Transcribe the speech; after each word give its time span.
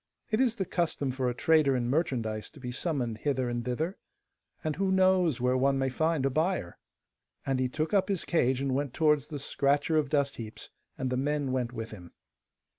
It 0.31 0.41
is 0.41 0.55
the 0.55 0.65
custom 0.65 1.11
for 1.11 1.29
a 1.29 1.35
trader 1.35 1.75
in 1.75 1.87
merchandise 1.87 2.49
to 2.49 2.59
be 2.59 2.71
summoned 2.71 3.19
hither 3.19 3.47
and 3.47 3.63
thither, 3.63 3.99
and 4.63 4.75
who 4.77 4.91
knows 4.91 5.39
where 5.39 5.55
one 5.55 5.77
may 5.77 5.89
find 5.89 6.25
a 6.25 6.31
buyer?' 6.31 6.79
And 7.45 7.59
he 7.59 7.69
took 7.69 7.93
up 7.93 8.09
his 8.09 8.25
cage 8.25 8.61
and 8.61 8.73
went 8.73 8.95
towards 8.95 9.27
the 9.27 9.37
scratcher 9.37 9.97
of 9.97 10.09
dust 10.09 10.37
heaps, 10.37 10.71
and 10.97 11.11
the 11.11 11.17
men 11.17 11.51
went 11.51 11.71
with 11.71 11.91
him. 11.91 12.13